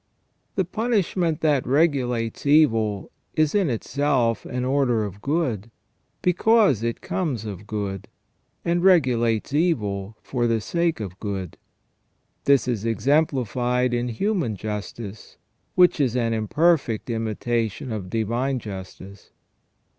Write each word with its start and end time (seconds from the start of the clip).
The 0.55 0.65
punishment 0.65 1.41
that 1.41 1.67
regulates 1.67 2.47
evil 2.47 3.11
is 3.35 3.53
in 3.53 3.69
itself 3.69 4.47
an 4.47 4.65
order 4.65 5.03
of 5.03 5.21
good, 5.21 5.69
because 6.23 6.81
it 6.81 7.01
comes 7.01 7.45
of 7.45 7.67
good, 7.67 8.07
and 8.65 8.83
regulates 8.83 9.53
evil 9.53 10.17
for 10.23 10.47
the 10.47 10.59
sake 10.59 11.01
of 11.01 11.19
good. 11.19 11.55
'rtiis 12.47 12.67
is 12.67 12.83
exemplified 12.83 13.93
in 13.93 14.07
human 14.07 14.55
justice, 14.55 15.37
which 15.75 15.99
is 16.01 16.15
an 16.17 16.33
imperfect 16.33 17.07
imitation 17.11 17.91
of 17.91 18.09
divine 18.09 18.57
justice. 18.57 19.29